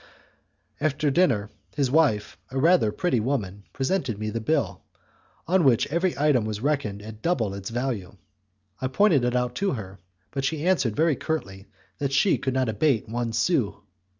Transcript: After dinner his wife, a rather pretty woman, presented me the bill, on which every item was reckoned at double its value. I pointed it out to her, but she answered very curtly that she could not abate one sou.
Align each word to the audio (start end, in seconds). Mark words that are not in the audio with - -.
After 0.79 1.11
dinner 1.11 1.51
his 1.75 1.91
wife, 1.91 2.35
a 2.49 2.57
rather 2.57 2.91
pretty 2.91 3.19
woman, 3.19 3.65
presented 3.71 4.17
me 4.17 4.31
the 4.31 4.41
bill, 4.41 4.81
on 5.47 5.63
which 5.63 5.85
every 5.93 6.17
item 6.17 6.43
was 6.43 6.59
reckoned 6.59 7.03
at 7.03 7.21
double 7.21 7.53
its 7.53 7.69
value. 7.69 8.17
I 8.81 8.87
pointed 8.87 9.23
it 9.23 9.35
out 9.35 9.53
to 9.57 9.73
her, 9.73 9.99
but 10.31 10.43
she 10.43 10.65
answered 10.67 10.95
very 10.95 11.15
curtly 11.15 11.67
that 11.99 12.13
she 12.13 12.39
could 12.39 12.55
not 12.55 12.67
abate 12.67 13.07
one 13.07 13.31
sou. 13.31 13.83